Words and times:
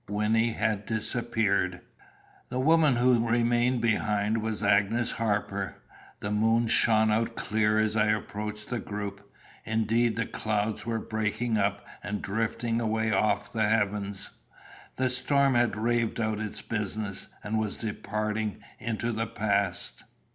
Wynnie 0.09 0.53
had 0.53 0.87
disappeared. 0.87 1.79
The 2.49 2.59
woman 2.59 2.95
who 2.95 3.29
remained 3.29 3.81
behind 3.81 4.39
was 4.41 4.63
Agnes 4.63 5.11
Harper. 5.11 5.75
The 6.21 6.31
moon 6.31 6.69
shone 6.69 7.11
out 7.11 7.35
clear 7.35 7.77
as 7.77 7.95
I 7.95 8.07
approached 8.07 8.69
the 8.71 8.79
group; 8.79 9.29
indeed, 9.63 10.15
the 10.15 10.25
clouds 10.25 10.87
were 10.87 10.97
breaking 10.97 11.55
up 11.55 11.85
and 12.01 12.19
drifting 12.19 12.81
away 12.81 13.11
off 13.11 13.53
the 13.53 13.69
heavens. 13.69 14.31
The 14.95 15.11
storm 15.11 15.53
had 15.53 15.75
raved 15.77 16.19
out 16.19 16.39
its 16.39 16.63
business, 16.63 17.27
and 17.43 17.59
was 17.59 17.77
departing 17.77 18.59
into 18.79 19.11
the 19.11 19.27
past. 19.27 20.05